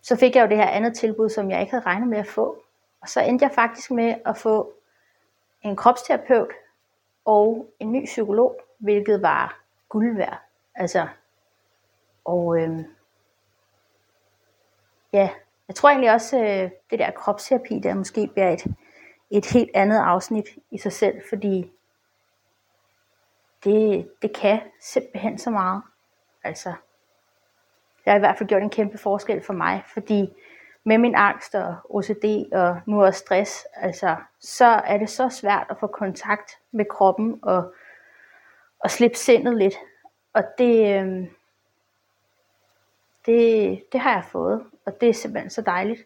Så 0.01 0.15
fik 0.15 0.35
jeg 0.35 0.43
jo 0.43 0.49
det 0.49 0.57
her 0.57 0.67
andet 0.67 0.97
tilbud, 0.97 1.29
som 1.29 1.51
jeg 1.51 1.61
ikke 1.61 1.71
havde 1.71 1.85
regnet 1.85 2.07
med 2.07 2.17
at 2.17 2.27
få. 2.27 2.63
Og 3.01 3.09
så 3.09 3.21
endte 3.21 3.45
jeg 3.45 3.51
faktisk 3.51 3.91
med 3.91 4.15
at 4.25 4.37
få 4.37 4.73
en 5.61 5.75
kropsterapeut 5.75 6.51
og 7.25 7.73
en 7.79 7.91
ny 7.91 8.05
psykolog, 8.05 8.61
hvilket 8.77 9.21
var 9.21 9.59
guld 9.89 10.15
værd. 10.15 10.41
Altså, 10.75 11.07
og 12.25 12.61
øhm, 12.61 12.96
ja, 15.17 15.29
jeg 15.67 15.75
tror 15.75 15.89
egentlig 15.89 16.11
også, 16.11 16.37
øh, 16.37 16.71
det 16.91 16.99
der 16.99 17.11
kropsterapi, 17.11 17.79
der 17.79 17.93
måske 17.93 18.27
bliver 18.33 18.49
et, 18.49 18.65
et 19.29 19.45
helt 19.45 19.69
andet 19.73 19.97
afsnit 19.97 20.49
i 20.71 20.77
sig 20.77 20.93
selv, 20.93 21.21
fordi 21.29 21.71
det, 23.63 24.09
det 24.21 24.35
kan 24.35 24.61
simpelthen 24.81 25.37
så 25.37 25.49
meget. 25.49 25.81
Altså, 26.43 26.69
det 28.03 28.11
har 28.11 28.15
i 28.15 28.19
hvert 28.19 28.37
fald 28.37 28.49
gjort 28.49 28.61
en 28.61 28.69
kæmpe 28.69 28.97
forskel 28.97 29.43
for 29.43 29.53
mig, 29.53 29.83
fordi 29.93 30.33
med 30.83 30.97
min 30.97 31.15
angst 31.15 31.55
og 31.55 31.75
OCD 31.89 32.53
og 32.53 32.81
nu 32.85 33.03
også 33.03 33.19
stress, 33.19 33.65
altså, 33.75 34.15
så 34.39 34.65
er 34.65 34.97
det 34.97 35.09
så 35.09 35.29
svært 35.29 35.67
at 35.69 35.77
få 35.79 35.87
kontakt 35.87 36.51
med 36.71 36.85
kroppen 36.85 37.39
og, 37.43 37.73
og 38.79 38.91
slippe 38.91 39.17
sindet 39.17 39.57
lidt. 39.57 39.75
Og 40.33 40.43
det, 40.57 41.01
øh, 41.01 41.27
det, 43.25 43.83
det 43.91 43.99
har 43.99 44.11
jeg 44.11 44.23
fået, 44.25 44.65
og 44.87 45.01
det 45.01 45.09
er 45.09 45.13
simpelthen 45.13 45.49
så 45.49 45.61
dejligt. 45.61 46.03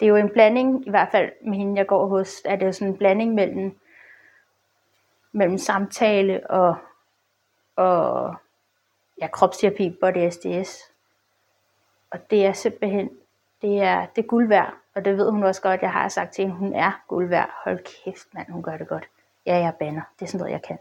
Det 0.00 0.06
er 0.06 0.10
jo 0.10 0.16
en 0.16 0.30
blanding, 0.30 0.86
i 0.86 0.90
hvert 0.90 1.08
fald 1.12 1.32
med 1.44 1.58
hende, 1.58 1.78
jeg 1.78 1.86
går 1.86 2.06
hos, 2.06 2.42
er 2.44 2.56
det 2.56 2.66
jo 2.66 2.72
sådan 2.72 2.88
en 2.88 2.98
blanding 2.98 3.34
mellem, 3.34 3.78
mellem 5.32 5.58
samtale 5.58 6.50
og, 6.50 6.76
og 7.76 8.34
ja, 9.20 9.26
kropsterapi, 9.26 9.96
body 10.00 10.30
SDS. 10.30 10.92
Og 12.10 12.30
det 12.30 12.46
er 12.46 12.52
simpelthen, 12.52 13.10
det 13.62 13.82
er, 13.82 14.06
det 14.06 14.24
er 14.24 14.26
guld 14.26 14.48
værd, 14.48 14.74
og 14.94 15.04
det 15.04 15.16
ved 15.16 15.30
hun 15.30 15.42
også 15.42 15.62
godt, 15.62 15.82
jeg 15.82 15.92
har 15.92 16.08
sagt 16.08 16.32
til 16.32 16.44
hende, 16.44 16.56
hun 16.56 16.74
er 16.74 17.04
guld 17.08 17.28
værd. 17.28 17.50
Hold 17.64 17.78
kæft 17.78 18.34
mand, 18.34 18.50
hun 18.50 18.62
gør 18.62 18.76
det 18.76 18.88
godt. 18.88 19.08
Ja, 19.46 19.56
jeg 19.56 19.74
banner. 19.78 20.02
Det 20.18 20.24
er 20.24 20.30
sådan 20.30 20.38
noget, 20.38 20.52
jeg 20.52 20.62
kan. 20.62 20.78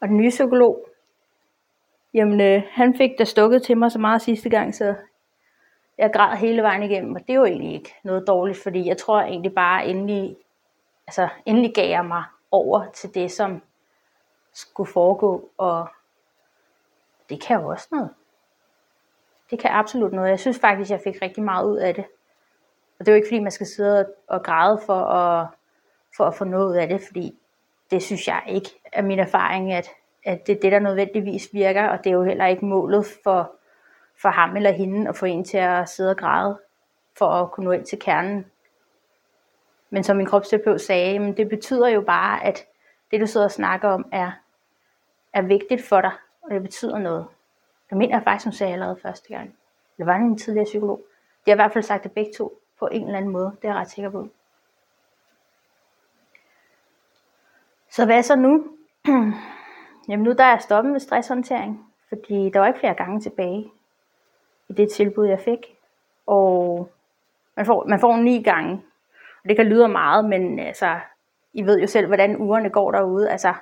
Og 0.00 0.08
den 0.08 0.16
nye 0.16 0.30
psykolog, 0.30 0.88
Jamen, 2.14 2.40
øh, 2.40 2.62
han 2.70 2.96
fik 2.96 3.10
da 3.18 3.24
stukket 3.24 3.62
til 3.62 3.78
mig 3.78 3.92
så 3.92 3.98
meget 3.98 4.22
sidste 4.22 4.50
gang, 4.50 4.74
så 4.74 4.94
jeg 5.98 6.10
græd 6.12 6.36
hele 6.36 6.62
vejen 6.62 6.82
igennem, 6.82 7.14
og 7.14 7.20
det 7.20 7.30
er 7.30 7.34
jo 7.34 7.44
egentlig 7.44 7.74
ikke 7.74 7.94
noget 8.04 8.24
dårligt, 8.26 8.62
fordi 8.62 8.86
jeg 8.86 8.96
tror 8.96 9.20
egentlig 9.20 9.54
bare 9.54 9.86
endelig, 9.86 10.36
altså 11.06 11.28
endelig 11.46 11.74
gav 11.74 11.88
jeg 11.88 12.04
mig 12.04 12.24
over 12.50 12.90
til 12.94 13.14
det, 13.14 13.30
som 13.30 13.62
skulle 14.52 14.92
foregå, 14.92 15.50
og 15.58 15.88
det 17.28 17.40
kan 17.40 17.60
jo 17.60 17.68
også 17.68 17.88
noget. 17.90 18.10
Det 19.50 19.58
kan 19.58 19.70
absolut 19.70 20.12
noget. 20.12 20.30
Jeg 20.30 20.40
synes 20.40 20.58
faktisk, 20.58 20.90
jeg 20.90 21.00
fik 21.04 21.22
rigtig 21.22 21.42
meget 21.42 21.66
ud 21.66 21.76
af 21.76 21.94
det. 21.94 22.04
Og 22.98 23.06
det 23.06 23.08
er 23.08 23.12
jo 23.12 23.16
ikke 23.16 23.28
fordi, 23.28 23.40
man 23.40 23.52
skal 23.52 23.66
sidde 23.66 24.12
og 24.28 24.42
græde 24.42 24.80
for 24.86 25.04
at, 25.04 25.46
for 26.16 26.24
at 26.24 26.34
få 26.34 26.44
noget 26.44 26.66
ud 26.66 26.76
af 26.76 26.88
det, 26.88 27.00
fordi 27.06 27.38
det 27.90 28.02
synes 28.02 28.28
jeg 28.28 28.42
ikke 28.48 28.70
er 28.92 29.02
min 29.02 29.18
erfaring, 29.18 29.72
at 29.72 29.88
at 30.28 30.46
det 30.46 30.56
er 30.56 30.60
det, 30.60 30.72
der 30.72 30.78
nødvendigvis 30.78 31.48
virker, 31.52 31.88
og 31.88 32.04
det 32.04 32.10
er 32.10 32.14
jo 32.14 32.24
heller 32.24 32.46
ikke 32.46 32.64
målet 32.64 33.06
for, 33.24 33.52
for 34.22 34.28
ham 34.28 34.56
eller 34.56 34.70
hende 34.72 35.08
at 35.08 35.16
få 35.16 35.26
en 35.26 35.44
til 35.44 35.58
at 35.58 35.88
sidde 35.88 36.10
og 36.10 36.16
græde, 36.16 36.58
for 37.18 37.26
at 37.26 37.50
kunne 37.50 37.64
nå 37.64 37.72
ind 37.72 37.86
til 37.86 37.98
kernen. 37.98 38.46
Men 39.90 40.04
som 40.04 40.16
min 40.16 40.26
kropsterapeut 40.26 40.80
sagde, 40.80 41.18
men 41.18 41.36
det 41.36 41.48
betyder 41.48 41.88
jo 41.88 42.00
bare, 42.00 42.44
at 42.44 42.66
det 43.10 43.20
du 43.20 43.26
sidder 43.26 43.46
og 43.46 43.50
snakker 43.50 43.88
om 43.88 44.08
er, 44.12 44.32
er 45.32 45.42
vigtigt 45.42 45.82
for 45.82 46.00
dig, 46.00 46.12
og 46.42 46.50
det 46.50 46.62
betyder 46.62 46.98
noget. 46.98 47.26
Det 47.90 47.98
mener 47.98 48.16
jeg 48.16 48.22
faktisk, 48.24 48.46
hun 48.46 48.52
sagde 48.52 48.72
allerede 48.72 48.96
første 49.02 49.28
gang. 49.28 49.56
Det 49.98 50.06
var 50.06 50.14
en 50.14 50.38
tidligere 50.38 50.64
psykolog. 50.64 51.02
De 51.44 51.50
har 51.50 51.54
i 51.54 51.60
hvert 51.62 51.72
fald 51.72 51.84
sagt 51.84 52.04
det 52.04 52.12
begge 52.12 52.32
to 52.38 52.62
på 52.78 52.88
en 52.92 53.04
eller 53.04 53.18
anden 53.18 53.32
måde. 53.32 53.56
Det 53.62 53.68
er 53.68 53.72
jeg 53.72 53.80
ret 53.80 53.90
sikker 53.90 54.10
på. 54.10 54.28
Så 57.90 58.04
hvad 58.04 58.22
så 58.22 58.36
nu? 58.36 58.66
Jamen 60.08 60.24
nu 60.24 60.32
der 60.32 60.44
er 60.44 60.50
jeg 60.50 60.60
stoppet 60.62 60.92
med 60.92 61.00
stresshåndtering, 61.00 61.94
fordi 62.08 62.50
der 62.50 62.60
var 62.60 62.66
ikke 62.66 62.78
flere 62.78 62.94
gange 62.94 63.20
tilbage 63.20 63.70
i 64.68 64.72
det 64.72 64.92
tilbud, 64.92 65.26
jeg 65.26 65.40
fik. 65.40 65.76
Og 66.26 66.90
man 67.56 67.66
får, 67.66 67.84
man 67.84 68.00
får 68.00 68.16
ni 68.16 68.42
gange. 68.42 68.82
Og 69.42 69.48
det 69.48 69.56
kan 69.56 69.66
lyde 69.66 69.88
meget, 69.88 70.24
men 70.24 70.58
altså, 70.58 71.00
I 71.52 71.62
ved 71.62 71.80
jo 71.80 71.86
selv, 71.86 72.06
hvordan 72.06 72.36
ugerne 72.36 72.70
går 72.70 72.92
derude. 72.92 73.30
Altså, 73.30 73.54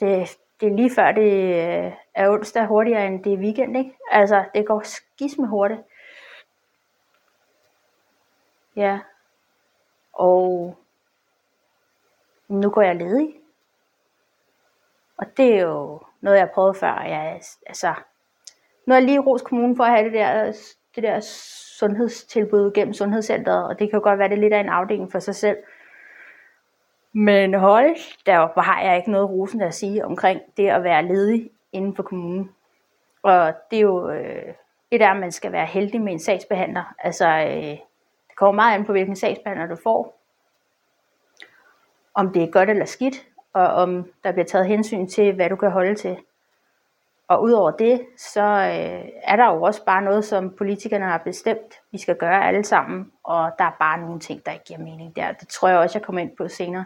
det, 0.00 0.38
det 0.60 0.68
er 0.68 0.76
lige 0.76 0.90
før 0.90 1.12
det 1.12 1.32
øh, 1.32 1.92
er 2.14 2.30
onsdag 2.30 2.66
hurtigere, 2.66 3.06
end 3.06 3.24
det 3.24 3.32
er 3.32 3.38
weekend, 3.38 3.76
ikke? 3.76 3.96
Altså, 4.10 4.44
det 4.54 4.66
går 4.66 4.82
skisme 4.84 5.46
hurtigt. 5.46 5.80
Ja. 8.76 8.98
Og 10.12 10.76
nu 12.48 12.70
går 12.70 12.82
jeg 12.82 12.96
ledig. 12.96 13.39
Og 15.20 15.26
det 15.36 15.54
er 15.54 15.60
jo 15.60 16.00
noget, 16.20 16.36
jeg 16.36 16.44
har 16.44 16.52
prøvet 16.54 16.76
før. 16.76 17.02
Jeg, 17.02 17.40
altså, 17.66 17.94
nu 18.86 18.94
er 18.94 18.98
jeg 18.98 19.06
lige 19.06 19.20
ros 19.20 19.42
kommunen 19.42 19.76
for 19.76 19.84
at 19.84 19.90
have 19.90 20.04
det 20.04 20.12
der, 20.12 20.52
det 20.94 21.02
der 21.02 21.20
sundhedstilbud 21.78 22.72
gennem 22.74 22.94
sundhedscenteret, 22.94 23.68
og 23.68 23.78
det 23.78 23.90
kan 23.90 23.98
jo 23.98 24.02
godt 24.02 24.18
være, 24.18 24.28
det 24.28 24.36
er 24.36 24.40
lidt 24.40 24.52
af 24.52 24.60
en 24.60 24.68
afdeling 24.68 25.12
for 25.12 25.18
sig 25.18 25.34
selv. 25.34 25.56
Men 27.12 27.54
hold, 27.54 27.96
der 28.26 28.60
har 28.60 28.82
jeg 28.82 28.96
ikke 28.96 29.10
noget 29.10 29.30
rosen 29.30 29.60
at 29.60 29.74
sige 29.74 30.04
omkring 30.04 30.40
det 30.56 30.68
at 30.68 30.84
være 30.84 31.06
ledig 31.06 31.50
inden 31.72 31.96
for 31.96 32.02
kommunen. 32.02 32.50
Og 33.22 33.54
det 33.70 33.76
er 33.76 33.80
jo 33.80 34.10
øh, 34.10 34.54
et 34.90 35.02
er, 35.02 35.10
at 35.10 35.20
man 35.20 35.32
skal 35.32 35.52
være 35.52 35.66
heldig 35.66 36.00
med 36.00 36.12
en 36.12 36.18
sagsbehandler. 36.18 36.94
Altså, 36.98 37.28
øh, 37.28 37.78
det 38.28 38.36
kommer 38.36 38.62
meget 38.62 38.74
an 38.74 38.84
på, 38.84 38.92
hvilken 38.92 39.16
sagsbehandler 39.16 39.66
du 39.66 39.76
får. 39.82 40.20
Om 42.14 42.32
det 42.32 42.42
er 42.42 42.50
godt 42.50 42.70
eller 42.70 42.84
skidt 42.84 43.29
og 43.52 43.66
om 43.66 44.12
der 44.24 44.32
bliver 44.32 44.46
taget 44.46 44.66
hensyn 44.66 45.06
til, 45.06 45.34
hvad 45.34 45.50
du 45.50 45.56
kan 45.56 45.70
holde 45.70 45.94
til. 45.94 46.16
Og 47.28 47.42
udover 47.42 47.70
det, 47.70 48.06
så 48.16 48.42
øh, 48.42 49.08
er 49.22 49.36
der 49.36 49.54
jo 49.54 49.62
også 49.62 49.84
bare 49.84 50.02
noget, 50.02 50.24
som 50.24 50.50
politikerne 50.50 51.04
har 51.04 51.18
bestemt, 51.18 51.74
vi 51.92 51.98
skal 51.98 52.16
gøre 52.16 52.46
alle 52.46 52.64
sammen, 52.64 53.12
og 53.24 53.50
der 53.58 53.64
er 53.64 53.76
bare 53.80 54.00
nogle 54.00 54.20
ting, 54.20 54.46
der 54.46 54.52
ikke 54.52 54.64
giver 54.64 54.78
mening 54.78 55.16
der. 55.16 55.32
Det 55.32 55.48
tror 55.48 55.68
jeg 55.68 55.78
også, 55.78 55.98
jeg 55.98 56.06
kommer 56.06 56.22
ind 56.22 56.36
på 56.36 56.48
senere. 56.48 56.84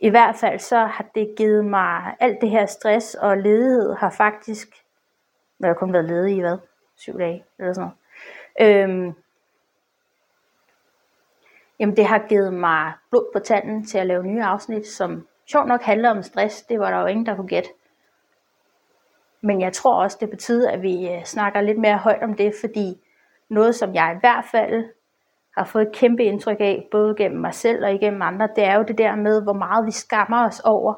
I 0.00 0.08
hvert 0.08 0.36
fald 0.36 0.58
så 0.58 0.78
har 0.78 1.04
det 1.14 1.34
givet 1.36 1.64
mig, 1.64 2.16
alt 2.20 2.40
det 2.40 2.50
her 2.50 2.66
stress 2.66 3.14
og 3.14 3.38
ledighed 3.38 3.94
har 3.94 4.10
faktisk, 4.10 4.68
når 5.58 5.68
jeg 5.68 5.76
kun 5.76 5.92
været 5.92 6.04
ledig 6.04 6.36
i 6.36 6.40
hvad? 6.40 6.58
Syv 6.96 7.18
dage 7.18 7.44
eller 7.58 7.72
sådan 7.72 7.90
noget. 8.58 8.82
Øhm, 8.84 9.14
Jamen 11.82 11.96
det 11.96 12.06
har 12.06 12.26
givet 12.28 12.54
mig 12.54 12.92
blod 13.10 13.30
på 13.32 13.38
tanden 13.38 13.84
til 13.86 13.98
at 13.98 14.06
lave 14.06 14.26
nye 14.26 14.42
afsnit, 14.42 14.86
som 14.86 15.26
sjovt 15.52 15.68
nok 15.68 15.82
handler 15.82 16.10
om 16.10 16.22
stress. 16.22 16.62
Det 16.62 16.80
var 16.80 16.90
der 16.90 17.00
jo 17.00 17.06
ingen, 17.06 17.26
der 17.26 17.36
kunne 17.36 17.48
gætte. 17.48 17.68
Men 19.40 19.60
jeg 19.60 19.72
tror 19.72 20.02
også, 20.02 20.16
det 20.20 20.30
betyder, 20.30 20.70
at 20.70 20.82
vi 20.82 21.08
øh, 21.08 21.24
snakker 21.24 21.60
lidt 21.60 21.78
mere 21.78 21.96
højt 21.96 22.22
om 22.22 22.34
det, 22.34 22.54
fordi 22.60 22.94
noget, 23.50 23.74
som 23.74 23.94
jeg 23.94 24.14
i 24.16 24.20
hvert 24.20 24.44
fald 24.50 24.84
har 25.58 25.64
fået 25.64 25.82
et 25.82 25.94
kæmpe 25.94 26.24
indtryk 26.24 26.56
af, 26.60 26.88
både 26.90 27.14
gennem 27.18 27.40
mig 27.40 27.54
selv 27.54 27.84
og 27.84 27.94
igennem 27.94 28.22
andre, 28.22 28.48
det 28.56 28.64
er 28.64 28.76
jo 28.76 28.82
det 28.82 28.98
der 28.98 29.16
med, 29.16 29.42
hvor 29.42 29.52
meget 29.52 29.86
vi 29.86 29.92
skammer 29.92 30.46
os 30.46 30.60
over 30.60 30.94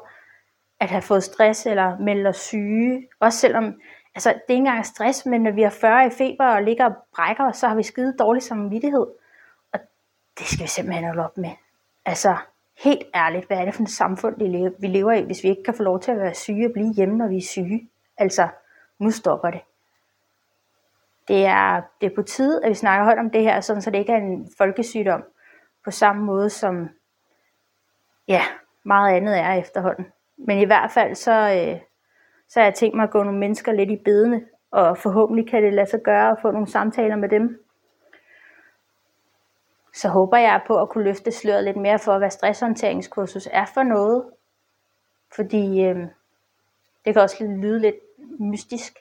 at 0.79 0.89
have 0.89 1.01
fået 1.01 1.23
stress 1.23 1.65
eller 1.65 1.97
melde 1.99 2.29
os 2.29 2.37
syge. 2.37 3.07
Også 3.19 3.39
selvom 3.39 3.73
altså 4.15 4.29
det 4.29 4.35
er 4.35 4.53
ikke 4.53 4.59
engang 4.59 4.85
stress, 4.85 5.25
men 5.25 5.41
når 5.41 5.51
vi 5.51 5.61
har 5.61 5.77
40 5.81 6.07
i 6.07 6.09
feber 6.09 6.45
og 6.45 6.63
ligger 6.63 6.85
og 6.85 6.95
brækker 7.15 7.51
så 7.51 7.67
har 7.67 7.75
vi 7.75 7.83
skide 7.83 8.15
dårlig 8.19 8.43
samvittighed. 8.43 9.05
Det 10.39 10.47
skal 10.47 10.63
vi 10.63 10.67
simpelthen 10.67 11.05
holde 11.05 11.25
op 11.25 11.37
med. 11.37 11.49
Altså, 12.05 12.35
helt 12.83 13.07
ærligt, 13.15 13.47
hvad 13.47 13.57
er 13.57 13.65
det 13.65 13.73
for 13.73 13.83
et 13.83 13.89
samfund, 13.89 14.35
vi 14.79 14.87
lever 14.87 15.11
i, 15.11 15.23
hvis 15.23 15.43
vi 15.43 15.49
ikke 15.49 15.63
kan 15.63 15.73
få 15.73 15.83
lov 15.83 15.99
til 16.01 16.11
at 16.11 16.17
være 16.17 16.33
syge 16.33 16.67
og 16.67 16.73
blive 16.73 16.93
hjemme, 16.93 17.17
når 17.17 17.27
vi 17.27 17.37
er 17.37 17.41
syge? 17.41 17.89
Altså, 18.17 18.47
nu 18.99 19.11
stopper 19.11 19.51
det. 19.51 19.61
Det 21.27 21.45
er, 21.45 21.81
det 22.01 22.11
er 22.11 22.15
på 22.15 22.21
tide, 22.21 22.63
at 22.63 22.69
vi 22.69 22.73
snakker 22.75 23.05
højt 23.05 23.19
om 23.19 23.29
det 23.29 23.41
her, 23.41 23.61
sådan 23.61 23.81
så 23.81 23.91
det 23.91 23.99
ikke 23.99 24.13
er 24.13 24.17
en 24.17 24.49
folkesygdom 24.57 25.23
på 25.83 25.91
samme 25.91 26.23
måde 26.23 26.49
som 26.49 26.89
ja, 28.27 28.41
meget 28.83 29.15
andet 29.15 29.39
er 29.39 29.53
efterhånden. 29.53 30.05
Men 30.37 30.59
i 30.59 30.65
hvert 30.65 30.91
fald 30.91 31.15
så, 31.15 31.31
øh, 31.31 31.79
så 32.49 32.59
har 32.59 32.65
jeg 32.65 32.73
tænkt 32.73 32.95
mig 32.95 33.03
at 33.03 33.11
gå 33.11 33.23
nogle 33.23 33.39
mennesker 33.39 33.71
lidt 33.71 33.91
i 33.91 34.01
bedene, 34.05 34.41
og 34.71 34.97
forhåbentlig 34.97 35.49
kan 35.49 35.63
det 35.63 35.73
lade 35.73 35.89
sig 35.89 35.99
gøre 36.03 36.31
at 36.31 36.37
få 36.41 36.51
nogle 36.51 36.67
samtaler 36.67 37.15
med 37.15 37.29
dem. 37.29 37.64
Så 39.95 40.09
håber 40.09 40.37
jeg 40.37 40.61
på 40.67 40.81
at 40.81 40.89
kunne 40.89 41.03
løfte 41.03 41.31
sløret 41.31 41.63
lidt 41.63 41.77
mere 41.77 41.99
for, 41.99 42.17
hvad 42.17 42.29
stresshåndteringskursus 42.29 43.47
er 43.51 43.65
for 43.65 43.83
noget. 43.83 44.25
Fordi 45.35 45.81
øh, 45.81 45.95
det 47.05 47.13
kan 47.13 47.21
også 47.21 47.43
lyde 47.43 47.79
lidt 47.79 47.95
mystisk. 48.39 48.99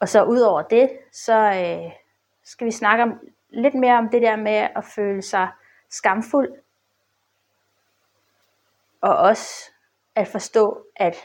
Og 0.00 0.08
så 0.08 0.24
ud 0.24 0.40
over 0.40 0.62
det, 0.62 0.90
så 1.12 1.34
øh, 1.34 1.92
skal 2.44 2.66
vi 2.66 2.70
snakke 2.70 3.02
om, 3.02 3.20
lidt 3.48 3.74
mere 3.74 3.98
om 3.98 4.08
det 4.08 4.22
der 4.22 4.36
med 4.36 4.68
at 4.76 4.84
føle 4.84 5.22
sig 5.22 5.48
skamfuld. 5.90 6.52
Og 9.00 9.16
også 9.16 9.70
at 10.14 10.28
forstå, 10.28 10.84
at 10.96 11.16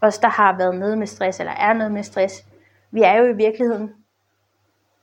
os, 0.00 0.18
der 0.18 0.28
har 0.28 0.56
været 0.56 0.76
nede 0.76 0.96
med 0.96 1.06
stress, 1.06 1.40
eller 1.40 1.52
er 1.52 1.72
nede 1.72 1.90
med 1.90 2.02
stress, 2.02 2.44
vi 2.90 3.02
er 3.02 3.14
jo 3.14 3.24
i 3.24 3.36
virkeligheden 3.36 4.04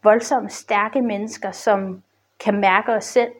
voldsomt 0.06 0.54
stærke 0.54 1.02
mennesker, 1.02 1.52
som 1.52 2.04
kan 2.40 2.60
mærke 2.60 2.94
os 2.94 3.06
selv. 3.06 3.32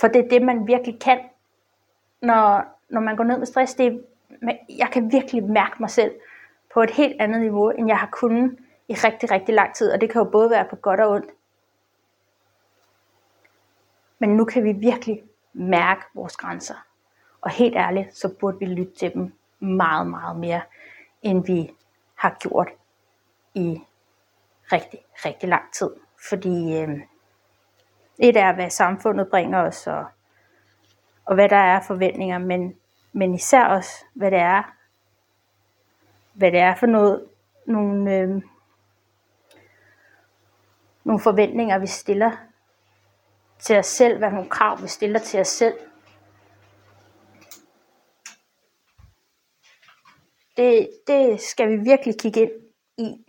For 0.00 0.08
det 0.08 0.24
er 0.24 0.28
det, 0.28 0.42
man 0.42 0.66
virkelig 0.66 1.00
kan, 1.00 1.20
når, 2.22 2.64
når 2.88 3.00
man 3.00 3.16
går 3.16 3.24
ned 3.24 3.38
med 3.38 3.46
stress. 3.46 3.74
Det 3.74 3.86
er, 3.86 3.98
jeg 4.68 4.88
kan 4.92 5.12
virkelig 5.12 5.44
mærke 5.44 5.76
mig 5.80 5.90
selv 5.90 6.14
på 6.74 6.82
et 6.82 6.90
helt 6.90 7.20
andet 7.20 7.40
niveau, 7.40 7.70
end 7.70 7.88
jeg 7.88 7.98
har 7.98 8.08
kunnet 8.12 8.58
i 8.88 8.94
rigtig, 8.94 9.30
rigtig 9.30 9.54
lang 9.54 9.74
tid. 9.74 9.92
Og 9.92 10.00
det 10.00 10.10
kan 10.10 10.22
jo 10.22 10.30
både 10.30 10.50
være 10.50 10.64
på 10.70 10.76
godt 10.76 11.00
og 11.00 11.10
ondt. 11.10 11.30
Men 14.18 14.36
nu 14.36 14.44
kan 14.44 14.64
vi 14.64 14.72
virkelig 14.72 15.22
mærke 15.52 16.02
vores 16.14 16.36
grænser. 16.36 16.74
Og 17.40 17.50
helt 17.50 17.76
ærligt, 17.76 18.16
så 18.16 18.34
burde 18.40 18.58
vi 18.58 18.64
lytte 18.64 18.94
til 18.94 19.14
dem 19.14 19.32
meget, 19.60 20.06
meget 20.06 20.36
mere, 20.36 20.60
end 21.22 21.46
vi 21.46 21.70
har 22.14 22.36
gjort 22.40 22.68
i 23.54 23.80
rigtig, 24.72 25.00
rigtig 25.24 25.48
lang 25.48 25.72
tid. 25.72 25.90
Fordi 26.28 26.76
øh, 26.76 27.00
et 28.18 28.36
er, 28.36 28.52
hvad 28.52 28.70
samfundet 28.70 29.28
bringer 29.28 29.62
os, 29.62 29.86
og, 29.86 30.04
og 31.24 31.34
hvad 31.34 31.48
der 31.48 31.56
er 31.56 31.80
forventninger, 31.80 32.38
men, 32.38 32.74
men 33.12 33.34
især 33.34 33.64
også, 33.64 34.04
hvad 34.14 34.30
det 34.30 34.38
er, 34.38 34.62
hvad 36.32 36.52
det 36.52 36.60
er 36.60 36.74
for 36.74 36.86
noget, 36.86 37.24
nogle, 37.66 38.14
øh, 38.14 38.42
nogle 41.04 41.20
forventninger, 41.20 41.78
vi 41.78 41.86
stiller 41.86 42.36
til 43.58 43.78
os 43.78 43.86
selv, 43.86 44.18
hvad 44.18 44.30
nogle 44.30 44.50
krav, 44.50 44.82
vi 44.82 44.88
stiller 44.88 45.18
til 45.18 45.40
os 45.40 45.48
selv. 45.48 45.78
Det, 50.56 50.90
det 51.06 51.40
skal 51.40 51.70
vi 51.70 51.76
virkelig 51.76 52.14
kigge 52.20 52.40
ind 52.40 52.50
i. 52.98 53.27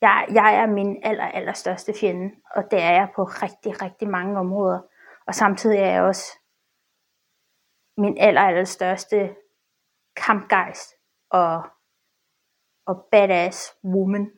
Jeg, 0.00 0.26
jeg 0.30 0.54
er 0.54 0.66
min 0.66 1.00
aller, 1.02 1.24
aller 1.24 1.52
største 1.52 1.94
fjende, 2.00 2.34
og 2.54 2.70
det 2.70 2.82
er 2.82 2.90
jeg 2.90 3.08
på 3.16 3.24
rigtig, 3.24 3.82
rigtig 3.82 4.08
mange 4.08 4.38
områder. 4.38 4.80
Og 5.26 5.34
samtidig 5.34 5.78
er 5.78 5.92
jeg 5.92 6.02
også 6.02 6.38
min 7.96 8.18
aller, 8.18 8.40
aller 8.40 8.64
største 8.64 9.36
kampgejst 10.16 10.94
og, 11.30 11.62
og 12.86 13.08
badass 13.10 13.76
woman. 13.84 14.30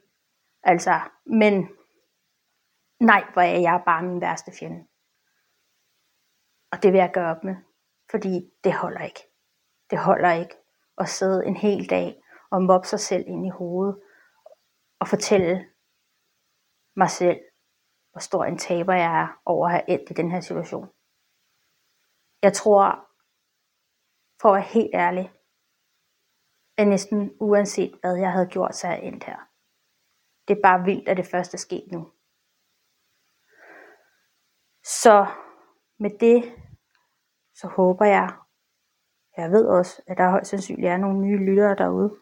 Altså, 0.62 1.00
men 1.26 1.68
nej, 3.00 3.24
hvor 3.32 3.42
er 3.42 3.60
jeg 3.60 3.82
bare 3.86 4.02
min 4.02 4.20
værste 4.20 4.52
fjende. 4.58 4.86
Og 6.72 6.82
det 6.82 6.92
vil 6.92 6.98
jeg 6.98 7.10
gøre 7.12 7.36
op 7.36 7.44
med, 7.44 7.56
fordi 8.10 8.50
det 8.64 8.74
holder 8.74 9.00
ikke. 9.00 9.20
Det 9.90 9.98
holder 9.98 10.32
ikke 10.32 10.54
at 10.98 11.08
sidde 11.08 11.46
en 11.46 11.56
hel 11.56 11.90
dag 11.90 12.22
og 12.50 12.62
mobbe 12.62 12.86
sig 12.86 13.00
selv 13.00 13.24
ind 13.26 13.46
i 13.46 13.50
hovedet 13.50 14.00
og 15.02 15.08
fortælle 15.08 15.66
mig 16.96 17.10
selv, 17.10 17.40
hvor 18.10 18.20
stor 18.20 18.44
en 18.44 18.58
taber 18.58 18.94
jeg 18.94 19.22
er 19.22 19.40
over 19.44 19.66
at 19.66 19.72
have 19.72 19.90
endt 19.90 20.10
i 20.10 20.14
den 20.14 20.30
her 20.30 20.40
situation. 20.40 20.88
Jeg 22.42 22.52
tror, 22.52 22.84
for 24.40 24.48
at 24.48 24.54
være 24.54 24.72
helt 24.74 24.94
ærlig, 24.94 25.32
at 26.76 26.88
næsten 26.88 27.36
uanset 27.40 27.98
hvad 28.00 28.16
jeg 28.16 28.32
havde 28.32 28.46
gjort, 28.46 28.74
så 28.74 28.86
er 28.86 28.92
jeg 28.92 29.02
endt 29.02 29.24
her. 29.24 29.38
Det 30.48 30.56
er 30.56 30.62
bare 30.62 30.84
vildt, 30.84 31.08
at 31.08 31.16
det 31.16 31.26
første 31.26 31.54
er 31.54 31.58
sket 31.58 31.88
nu. 31.92 32.12
Så 34.84 35.26
med 35.98 36.10
det, 36.20 36.54
så 37.54 37.66
håber 37.66 38.04
jeg, 38.04 38.36
jeg 39.36 39.50
ved 39.50 39.66
også, 39.66 40.02
at 40.06 40.18
der 40.18 40.30
højst 40.30 40.50
sandsynligt 40.50 40.88
er 40.88 40.96
nogle 40.96 41.18
nye 41.20 41.46
lyttere 41.46 41.74
derude, 41.74 42.16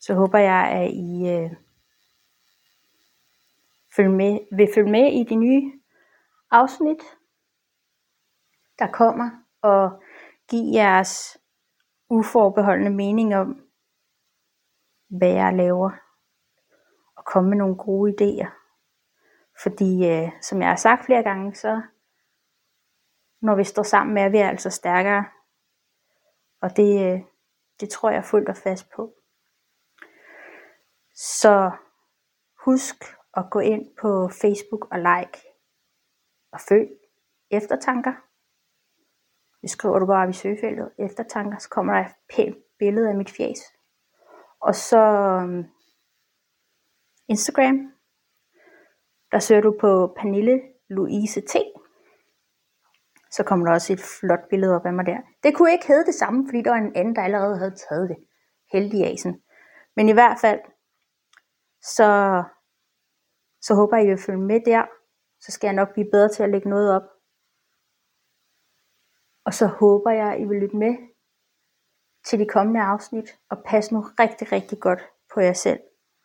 så 0.00 0.14
håber 0.14 0.38
jeg, 0.38 0.70
at 0.72 0.90
I 0.90 1.28
øh, 1.28 1.65
følge 3.96 4.16
med, 4.16 4.56
vil 4.56 4.68
følge 4.74 4.90
med 4.90 5.12
i 5.12 5.24
de 5.24 5.34
nye 5.34 5.72
afsnit, 6.50 7.02
der 8.78 8.92
kommer, 8.92 9.30
og 9.62 10.02
give 10.48 10.74
jeres 10.74 11.38
uforbeholdende 12.10 12.90
mening 12.90 13.36
om, 13.36 13.62
hvad 15.08 15.32
jeg 15.32 15.54
laver, 15.54 15.90
og 17.16 17.24
komme 17.24 17.50
med 17.50 17.58
nogle 17.58 17.76
gode 17.76 18.12
idéer. 18.12 18.50
Fordi, 19.62 20.08
øh, 20.08 20.32
som 20.42 20.60
jeg 20.60 20.68
har 20.68 20.76
sagt 20.76 21.04
flere 21.04 21.22
gange, 21.22 21.54
så 21.54 21.82
når 23.40 23.54
vi 23.54 23.64
står 23.64 23.82
sammen, 23.82 24.16
er 24.16 24.28
vi 24.28 24.38
altså 24.38 24.70
stærkere. 24.70 25.24
Og 26.60 26.76
det, 26.76 27.12
øh, 27.12 27.20
det 27.80 27.88
tror 27.88 28.10
jeg 28.10 28.24
fuldt 28.24 28.48
og 28.48 28.56
fast 28.56 28.90
på. 28.96 29.14
Så 31.14 31.70
husk 32.64 33.15
at 33.36 33.50
gå 33.50 33.58
ind 33.58 33.96
på 34.00 34.28
Facebook 34.28 34.88
og 34.92 34.98
like 34.98 35.38
og 36.52 36.60
følg 36.68 36.88
eftertanker. 37.50 38.12
Det 39.62 39.70
skriver 39.70 39.98
du 39.98 40.06
bare 40.06 40.28
i 40.28 40.32
søgefeltet 40.32 40.90
eftertanker, 40.98 41.58
så 41.58 41.68
kommer 41.68 41.92
der 41.92 42.00
et 42.00 42.14
pænt 42.36 42.56
billede 42.78 43.08
af 43.08 43.16
mit 43.16 43.30
fjes. 43.30 43.60
Og 44.60 44.74
så 44.74 44.98
øhm, 45.42 45.64
Instagram, 47.28 47.92
der 49.32 49.38
søger 49.38 49.60
du 49.60 49.76
på 49.80 50.14
Pernille 50.16 50.62
Louise 50.88 51.40
T. 51.40 51.56
Så 53.30 53.44
kommer 53.44 53.66
der 53.66 53.72
også 53.72 53.92
et 53.92 54.00
flot 54.20 54.48
billede 54.50 54.74
op 54.76 54.86
af 54.86 54.92
mig 54.92 55.06
der. 55.06 55.18
Det 55.42 55.56
kunne 55.56 55.72
ikke 55.72 55.86
hedde 55.86 56.06
det 56.06 56.14
samme, 56.14 56.48
fordi 56.48 56.62
der 56.62 56.70
var 56.70 56.78
en 56.78 56.96
anden, 56.96 57.16
der 57.16 57.22
allerede 57.22 57.58
havde 57.58 57.74
taget 57.88 58.08
det. 58.08 58.16
Heldig 58.72 59.06
asen. 59.06 59.42
Men 59.96 60.08
i 60.08 60.12
hvert 60.12 60.38
fald, 60.40 60.60
så 61.82 62.42
så 63.66 63.74
håber 63.74 63.96
jeg, 63.96 64.06
I 64.06 64.08
vil 64.08 64.24
følge 64.26 64.46
med 64.52 64.60
der. 64.70 64.82
Så 65.40 65.52
skal 65.52 65.66
jeg 65.68 65.74
nok 65.80 65.92
blive 65.92 66.10
bedre 66.10 66.28
til 66.28 66.42
at 66.42 66.50
lægge 66.50 66.68
noget 66.68 66.88
op. 66.96 67.06
Og 69.46 69.52
så 69.54 69.66
håber 69.66 70.10
jeg, 70.10 70.40
I 70.40 70.44
vil 70.44 70.60
lytte 70.62 70.76
med 70.76 70.94
til 72.26 72.38
de 72.38 72.46
kommende 72.46 72.80
afsnit, 72.80 73.28
og 73.50 73.56
pas 73.66 73.92
nu 73.92 74.00
rigtig, 74.00 74.52
rigtig 74.52 74.78
godt 74.80 75.02
på 75.34 75.40
jer 75.40 75.52
selv. 75.52 75.80